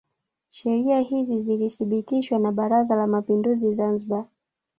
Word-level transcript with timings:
Sheria 0.49 0.99
hizi 0.99 1.39
zilithibitishwa 1.41 2.39
na 2.39 2.51
Baraza 2.51 2.95
la 2.95 3.07
Mapinduzi 3.07 3.73
Zanzibar 3.73 4.25